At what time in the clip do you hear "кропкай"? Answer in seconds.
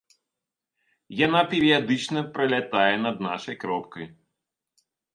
3.65-4.05